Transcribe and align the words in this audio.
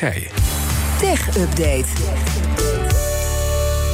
Tech 0.00 1.20
Update. 1.36 2.89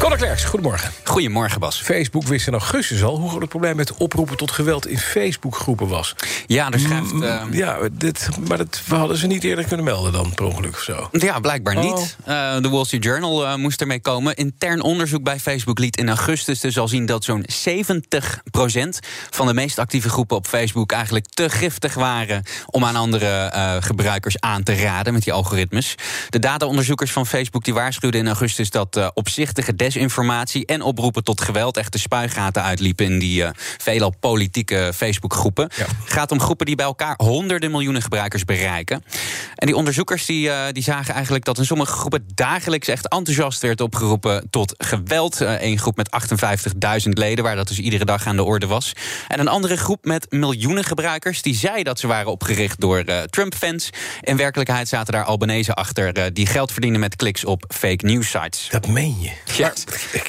Conor 0.06 0.21
Klerks, 0.21 0.44
goedemorgen. 0.44 0.90
Goedemorgen, 1.04 1.60
Bas. 1.60 1.82
Facebook 1.82 2.26
wist 2.26 2.46
in 2.46 2.53
augustus 2.53 3.03
al 3.03 3.16
hoe 3.18 3.29
groot 3.29 3.40
het 3.40 3.48
probleem 3.50 3.76
met 3.76 3.95
oproepen 3.96 4.37
tot 4.37 4.51
geweld 4.51 4.87
in 4.87 4.98
Facebookgroepen 4.98 5.88
was. 5.88 6.14
Ja, 6.46 6.71
er 6.71 6.80
schrijft. 6.80 7.12
Mm, 7.12 7.22
Uh, 7.22 7.42
ja, 7.51 7.79
dit, 7.92 8.29
maar 8.48 8.58
dat 8.58 8.82
we 8.87 8.95
hadden 8.95 9.16
ze 9.16 9.27
niet 9.27 9.45
eerder 9.45 9.64
kunnen 9.64 9.84
melden 9.84 10.12
dan, 10.12 10.34
per 10.34 10.45
ongeluk 10.45 10.74
of 10.74 10.80
zo. 10.80 11.08
ja, 11.12 11.40
blijkbaar 11.40 11.77
Oh. 11.77 11.82
niet. 11.82 12.17
Uh, 12.28 12.56
de 12.60 12.69
Wall 12.69 12.85
Street 12.85 13.04
Journal 13.04 13.45
uh, 13.45 13.54
moest 13.54 13.81
ermee 13.81 14.00
komen. 14.00 14.35
Intern 14.37 14.82
onderzoek 14.82 15.22
bij 15.22 15.38
Facebook 15.40 15.78
liet 15.78 15.96
in 15.96 16.09
augustus 16.09 16.60
dus 16.60 16.78
al 16.78 16.88
zien 16.88 17.06
dat 17.06 17.24
zo'n 17.24 17.45
70% 17.45 17.48
van 19.30 19.46
de 19.46 19.54
meest 19.54 19.78
actieve 19.78 20.09
groepen 20.09 20.36
op 20.36 20.46
Facebook 20.46 20.92
eigenlijk 20.92 21.27
te 21.27 21.50
giftig 21.50 21.95
waren 21.95 22.42
om 22.66 22.84
aan 22.84 22.96
andere 22.96 23.52
uh, 23.54 23.77
gebruikers 23.80 24.41
aan 24.41 24.62
te 24.62 24.74
raden 24.74 25.12
met 25.12 25.23
die 25.23 25.32
algoritmes. 25.32 25.95
De 26.28 26.38
dataonderzoekers 26.38 27.12
van 27.12 27.27
Facebook 27.27 27.64
die 27.64 27.74
waarschuwden 27.74 28.20
in 28.20 28.27
augustus 28.27 28.70
dat 28.70 29.10
opzichtige 29.14 29.74
desinformatie 29.96 30.66
en 30.66 30.82
oproepen 30.82 31.24
tot 31.24 31.41
geweld 31.41 31.77
echt 31.77 31.92
de 31.92 31.98
spuigaten 31.98 32.62
uitliepen 32.62 33.06
in 33.06 33.18
die 33.18 33.42
uh, 33.42 33.48
veelal 33.78 34.14
politieke 34.20 34.92
Facebookgroepen. 34.95 35.70
Ja. 35.77 35.86
Gaat 36.05 36.30
om 36.30 36.41
groepen 36.41 36.66
die 36.66 36.74
bij 36.74 36.84
elkaar 36.84 37.14
honderden 37.16 37.70
miljoenen 37.70 38.02
gebruikers 38.02 38.45
bereiken. 38.45 39.05
En 39.55 39.66
die 39.66 39.77
onderzoekers 39.77 40.27
die, 40.27 40.48
uh, 40.48 40.62
die 40.72 40.82
zagen 40.82 41.14
eigenlijk 41.14 41.45
dat 41.45 41.59
in 41.59 41.64
sommige 41.64 41.92
groepen 41.92 42.27
dagelijks 42.34 42.88
echt 42.88 43.09
enthousiast 43.09 43.62
werd 43.62 43.80
opgeroepen 43.80 44.46
tot 44.50 44.74
geweld. 44.78 45.42
Uh, 45.42 45.62
een 45.62 45.78
groep 45.78 45.97
met 45.97 46.08
58.000 47.05 47.08
leden, 47.08 47.44
waar 47.44 47.56
dat 47.56 47.69
dus 47.69 47.78
iedere 47.78 48.05
dag 48.05 48.27
aan 48.27 48.36
de 48.36 48.44
orde 48.44 48.66
was. 48.66 48.92
En 49.28 49.41
een 49.41 49.48
andere 49.48 49.77
groep 49.77 50.05
met 50.05 50.27
miljoenen 50.30 50.84
gebruikers 50.84 51.42
die 51.42 51.55
zei 51.55 51.83
dat 51.83 51.98
ze 51.98 52.06
waren 52.06 52.30
opgericht 52.30 52.80
door 52.80 53.05
Trump-fans. 53.30 53.91
In 54.20 54.36
werkelijkheid 54.36 54.88
zaten 54.88 55.12
daar 55.12 55.24
Albanese 55.24 55.74
achter 55.74 56.33
die 56.34 56.47
geld 56.47 56.72
verdienen 56.72 57.00
met 57.00 57.16
kliks 57.16 57.44
op 57.44 57.64
fake 57.74 58.06
news 58.06 58.30
sites. 58.30 58.69
Dat 58.70 58.86
meen 58.86 59.16
je? 59.20 59.30
Ja. 59.56 59.72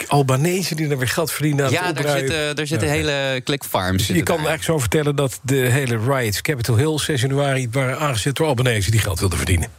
Albanese 0.08 0.76
die 0.76 0.90
er 0.90 0.98
weer 0.98 1.08
geld 1.08 1.32
verdienen 1.32 1.66
aan 1.66 1.72
ja, 1.72 1.86
het 1.86 1.98
daar 1.98 2.18
zitten, 2.18 2.56
daar 2.56 2.68
zitten 2.68 2.88
ja. 2.88 2.94
hele 2.94 3.42
clickfarms. 3.44 4.08
Dus 4.08 4.16
je 4.16 4.23
kan 4.23 4.36
eigenlijk 4.36 4.64
zo 4.64 4.80
vertellen 4.80 5.16
dat 5.16 5.40
de 5.44 5.56
hele 5.56 5.98
riots 5.98 6.42
Capitol 6.42 6.76
Hill 6.76 6.98
6 6.98 7.22
januari 7.22 7.67
waren 7.72 8.00
aangezet 8.00 8.36
door 8.36 8.48
Albanese 8.48 8.92
die 8.92 9.00
geld 9.00 9.20
wilden 9.20 9.38
verdienen. 9.38 9.70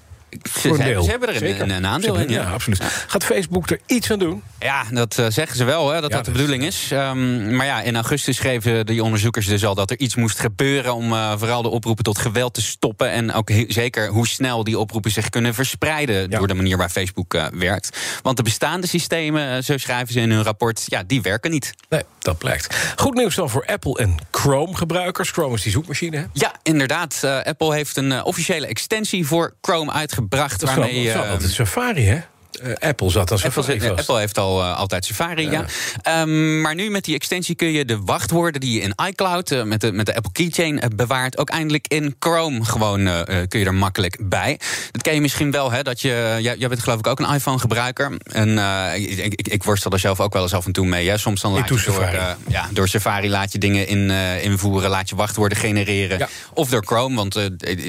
Ze, 0.61 0.69
hebben 1.11 1.29
er 1.29 1.43
een, 1.43 1.61
een, 1.61 1.71
een 1.71 1.87
aandeel 1.87 2.19
in. 2.19 2.29
Ja, 2.29 2.43
ja 2.43 2.53
absoluut. 2.53 2.83
Gaat 3.07 3.25
Facebook 3.25 3.71
er 3.71 3.81
iets 3.87 4.11
aan 4.11 4.19
doen? 4.19 4.43
Ja, 4.59 4.85
dat 4.91 5.19
uh, 5.19 5.27
zeggen 5.29 5.57
ze 5.57 5.65
wel, 5.65 5.91
hè, 5.91 6.01
dat 6.01 6.11
ja, 6.11 6.17
dat 6.17 6.25
de 6.25 6.31
bedoeling 6.31 6.65
is. 6.65 6.91
Um, 6.93 7.57
maar 7.57 7.67
ja, 7.67 7.81
in 7.83 7.95
augustus 7.95 8.37
schreven 8.37 8.87
de 8.87 9.03
onderzoekers 9.03 9.47
dus 9.47 9.65
al 9.65 9.75
dat 9.75 9.91
er 9.91 9.99
iets 9.99 10.15
moest 10.15 10.39
gebeuren... 10.39 10.95
om 10.95 11.13
uh, 11.13 11.33
vooral 11.37 11.63
de 11.63 11.69
oproepen 11.69 12.05
tot 12.05 12.19
geweld 12.19 12.55
te 12.55 12.63
stoppen. 12.63 13.11
En 13.11 13.33
ook 13.33 13.51
zeker 13.69 14.09
hoe 14.09 14.27
snel 14.27 14.65
die 14.65 14.79
oproepen 14.79 15.11
zich 15.11 15.29
kunnen 15.29 15.55
verspreiden... 15.55 16.31
door 16.31 16.47
de 16.47 16.55
manier 16.55 16.77
waar 16.77 16.91
Facebook 16.91 17.35
uh, 17.35 17.47
werkt. 17.53 17.99
Want 18.23 18.37
de 18.37 18.43
bestaande 18.43 18.87
systemen, 18.87 19.65
zo 19.65 19.79
schrijven 19.79 20.13
ze 20.13 20.21
in 20.21 20.31
hun 20.31 20.43
rapport... 20.43 20.83
ja, 20.87 21.03
die 21.07 21.23
werken 21.23 21.51
niet. 21.51 21.75
Nee, 21.89 22.03
dat 22.19 22.39
blijkt. 22.39 22.77
Goed 22.97 23.15
nieuws 23.15 23.35
dan 23.35 23.51
voor 23.51 23.67
Apple 23.67 23.99
en 23.99 24.17
Chrome-gebruikers. 24.39 25.31
Chrome 25.31 25.55
is 25.55 25.63
die 25.63 25.73
zoekmachine, 25.73 26.17
hè? 26.17 26.25
Ja, 26.33 26.53
inderdaad. 26.63 27.25
Apple 27.45 27.75
heeft 27.75 27.97
een 27.97 28.25
officiële 28.25 28.67
extensie 28.67 29.27
voor 29.27 29.55
Chrome 29.61 29.93
uitgebracht... 29.93 30.61
Dat 30.61 30.69
waarmee 30.69 31.01
je. 31.01 31.09
Uh, 31.09 31.31
het 31.31 31.51
Safari, 31.51 32.05
hè? 32.05 32.21
Uh, 32.63 32.73
Apple 32.79 33.11
zat 33.11 33.31
als 33.31 33.45
Apple, 33.45 33.63
vast. 33.63 33.91
Apple 33.91 34.19
heeft 34.19 34.39
al 34.39 34.61
uh, 34.61 34.77
altijd 34.77 35.05
Safari, 35.05 35.51
ja. 35.51 35.65
ja. 36.03 36.21
Um, 36.21 36.61
maar 36.61 36.75
nu 36.75 36.91
met 36.91 37.05
die 37.05 37.15
extensie 37.15 37.55
kun 37.55 37.73
je 37.73 37.85
de 37.85 38.01
wachtwoorden 38.01 38.61
die 38.61 38.73
je 38.73 38.81
in 38.81 38.95
iCloud 39.07 39.51
uh, 39.51 39.63
met, 39.63 39.81
de, 39.81 39.93
met 39.93 40.07
de 40.07 40.15
Apple 40.15 40.33
Keychain 40.33 40.83
bewaart, 40.97 41.39
ook 41.39 41.51
eindelijk 41.51 41.89
in 41.89 42.17
Chrome 42.19 42.65
gewoon 42.65 43.05
kun 43.49 43.61
je 43.61 43.65
er 43.65 43.75
makkelijk 43.75 44.19
bij. 44.21 44.61
Dat 44.91 45.03
ken 45.03 45.15
je 45.15 45.21
misschien 45.21 45.51
wel, 45.51 45.71
hè? 45.71 45.83
Dat 45.83 46.01
je, 46.01 46.37
jij, 46.41 46.57
jij 46.57 46.69
bent 46.69 46.81
geloof 46.81 46.99
ik 46.99 47.07
ook 47.07 47.21
een 47.21 47.35
iPhone-gebruiker. 47.35 48.17
En 48.23 48.59
ik, 48.95 49.19
ik, 49.19 49.49
ik, 49.49 49.63
worstel 49.63 49.91
er 49.91 49.99
zelf 49.99 50.21
ook 50.21 50.33
wel 50.33 50.43
eens 50.43 50.55
af 50.55 50.67
en 50.67 50.73
toe 50.73 50.87
mee. 50.87 51.09
Hè? 51.09 51.19
Soms 51.19 51.41
dan 51.41 51.53
laat 51.53 51.69
je 51.69 51.83
door, 51.85 52.11
ja, 52.49 52.69
door 52.73 52.89
Safari 52.89 53.31
laat 53.31 53.53
je 53.53 53.59
dingen 53.59 53.87
in, 53.87 54.11
invoeren, 54.43 54.91
laat 54.91 55.09
je 55.09 55.17
wachtwoorden 55.17 55.59
genereren. 55.59 56.19
Ja. 56.19 56.29
Of 56.55 56.69
door 56.69 56.85
Chrome, 56.85 57.17
want 57.17 57.39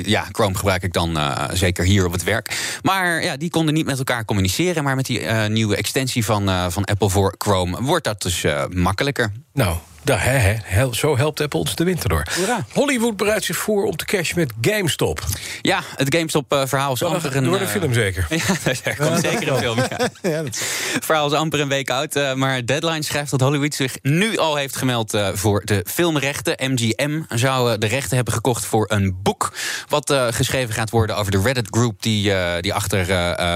ja, 0.05 0.25
Chrome 0.31 0.55
gebruik 0.55 0.83
ik 0.83 0.93
dan 0.93 1.19
zeker 1.53 1.83
hier 1.83 2.05
op 2.05 2.11
het 2.11 2.23
werk. 2.23 2.77
Maar 2.81 3.23
ja, 3.23 3.37
die 3.37 3.49
konden 3.49 3.73
niet 3.73 3.85
met 3.85 3.97
elkaar 3.97 4.25
communiceren. 4.25 4.48
Maar 4.83 4.95
met 4.95 5.05
die 5.05 5.21
uh, 5.21 5.45
nieuwe 5.45 5.75
extensie 5.75 6.25
van, 6.25 6.49
uh, 6.49 6.65
van 6.69 6.85
Apple 6.85 7.09
voor 7.09 7.35
Chrome 7.37 7.81
wordt 7.81 8.03
dat 8.03 8.21
dus 8.21 8.43
uh, 8.43 8.63
makkelijker. 8.69 9.31
Nou, 9.53 9.77
daar, 10.09 10.23
hè, 10.23 10.55
hè, 10.63 10.93
zo 10.93 11.17
helpt 11.17 11.41
Apple 11.41 11.59
ons 11.59 11.75
de 11.75 11.83
winter 11.83 12.09
door. 12.09 12.23
Ja. 12.47 12.65
Hollywood 12.73 13.17
bereidt 13.17 13.45
zich 13.45 13.57
voor 13.57 13.85
om 13.85 13.95
te 13.95 14.05
cashen 14.05 14.39
met 14.39 14.53
GameStop. 14.61 15.23
Ja, 15.61 15.81
het 15.95 16.15
GameStop-verhaal 16.15 16.93
is 16.93 17.03
amper 17.03 17.35
een... 17.35 17.43
Door 17.43 17.59
de 17.59 17.67
film 17.67 17.93
zeker? 17.93 18.27
Ja, 18.83 18.93
komt 18.93 19.19
zeker 19.19 19.47
een 19.47 19.57
film, 19.57 19.77
ja. 19.77 20.09
ja 20.31 20.43
dat... 20.43 20.59
Het 20.93 21.05
verhaal 21.05 21.27
is 21.27 21.33
amper 21.33 21.59
een 21.59 21.67
week 21.67 21.89
oud. 21.89 22.15
Uh, 22.15 22.33
maar 22.33 22.65
Deadline 22.65 23.03
schrijft 23.03 23.31
dat 23.31 23.41
Hollywood 23.41 23.73
zich 23.73 23.97
nu 24.01 24.37
al 24.37 24.55
heeft 24.55 24.75
gemeld... 24.75 25.13
Uh, 25.13 25.29
voor 25.33 25.61
de 25.65 25.85
filmrechten. 25.87 26.71
MGM 26.71 27.21
zou 27.29 27.77
de 27.77 27.87
rechten 27.87 28.15
hebben 28.15 28.33
gekocht 28.33 28.65
voor 28.65 28.85
een 28.91 29.17
boek... 29.23 29.53
wat 29.87 30.13
geschreven 30.29 30.73
gaat 30.73 30.89
worden 30.89 31.17
over 31.17 31.31
de 31.31 31.41
Reddit-groep... 31.41 32.01
die, 32.01 32.33
die 32.61 32.73
achter, 32.73 32.99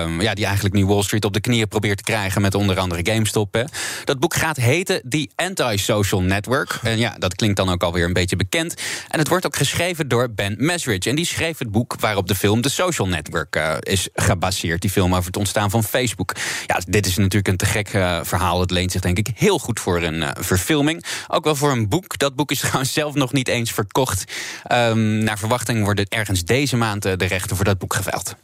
um, 0.04 0.22
ja, 0.22 0.34
die 0.34 0.46
eigenlijk 0.46 0.76
nu 0.76 0.86
Wall 0.86 1.04
Street 1.04 1.26
op 1.26 1.34
de 1.34 1.42
knieën 1.42 1.68
probeert 1.68 1.98
te 1.98 2.04
krijgen... 2.04 2.42
met 2.42 2.56
onder 2.56 2.80
andere 2.80 3.12
GameStop. 3.12 3.54
Hè. 3.54 3.64
Dat 4.04 4.20
boek 4.20 4.36
gaat 4.36 4.58
heten 4.58 5.02
The 5.10 5.30
Anti-Social 5.36 6.22
Network. 6.22 6.43
En 6.82 6.98
ja, 6.98 7.16
dat 7.18 7.36
klinkt 7.36 7.58
dan 7.58 7.70
ook 7.70 7.84
alweer 7.84 8.06
een 8.06 8.14
beetje 8.14 8.36
bekend. 8.36 8.74
En 9.10 9.20
het 9.20 9.28
wordt 9.28 9.46
ook 9.46 9.56
geschreven 9.56 10.08
door 10.08 10.34
Ben 10.34 10.56
Mesrich. 10.58 11.06
En 11.06 11.16
die 11.16 11.26
schreef 11.26 11.58
het 11.58 11.72
boek 11.72 11.96
waarop 12.00 12.28
de 12.28 12.36
film 12.36 12.62
The 12.62 12.70
Social 12.70 13.08
Network 13.08 13.56
uh, 13.56 13.76
is 13.80 14.08
gebaseerd. 14.14 14.82
Die 14.82 14.90
film 14.90 15.14
over 15.14 15.26
het 15.26 15.38
ontstaan 15.38 15.70
van 15.70 15.84
Facebook. 15.84 16.34
Ja, 16.68 16.82
dit 16.88 17.06
is 17.06 17.18
natuurlijk 17.18 17.48
een 17.48 17.58
te 17.58 17.66
gek 17.66 17.94
uh, 17.94 18.20
verhaal. 18.24 18.60
Het 18.60 18.72
leent 18.72 18.92
zich 18.92 19.02
denk 19.02 19.18
ik 19.18 19.28
heel 19.36 19.60
goed 19.60 19.80
voor 19.80 20.02
een 20.02 20.22
uh, 20.22 20.30
verfilming. 20.40 21.06
Ook 21.28 21.44
wel 21.44 21.56
voor 21.56 21.72
een 21.72 21.90
boek. 21.90 22.18
Dat 22.18 22.36
boek 22.36 22.52
is 22.52 22.60
trouwens 22.64 22.94
zelf 22.94 23.14
nog 23.14 23.34
niet 23.34 23.48
eens 23.48 23.72
verkocht. 23.72 24.32
Um, 24.72 25.24
naar 25.24 25.38
verwachting 25.38 25.84
worden 25.84 26.06
ergens 26.10 26.44
deze 26.44 26.78
maand 26.78 27.02
de 27.02 27.26
rechten 27.26 27.56
voor 27.56 27.66
dat 27.66 27.78
boek 27.78 27.94
geveild. 27.94 28.36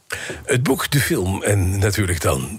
Het 0.44 0.62
boek, 0.62 0.90
de 0.90 1.00
film 1.00 1.42
en 1.42 1.78
natuurlijk 1.78 2.20
dan 2.20 2.58